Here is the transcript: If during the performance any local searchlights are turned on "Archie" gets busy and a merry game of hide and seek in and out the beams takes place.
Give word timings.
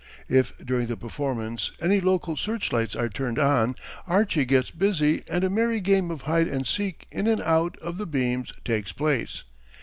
If 0.29 0.57
during 0.57 0.87
the 0.87 0.97
performance 0.97 1.73
any 1.79 2.01
local 2.01 2.35
searchlights 2.35 2.95
are 2.95 3.07
turned 3.07 3.37
on 3.37 3.75
"Archie" 4.07 4.45
gets 4.45 4.71
busy 4.71 5.21
and 5.29 5.43
a 5.43 5.49
merry 5.51 5.79
game 5.79 6.09
of 6.09 6.21
hide 6.23 6.47
and 6.47 6.65
seek 6.65 7.05
in 7.11 7.27
and 7.27 7.43
out 7.43 7.77
the 7.83 8.07
beams 8.07 8.51
takes 8.65 8.91
place. 8.91 9.43